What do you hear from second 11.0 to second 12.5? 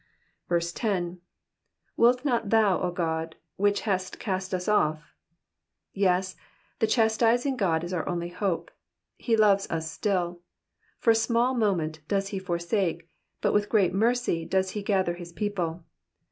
a small moment doth he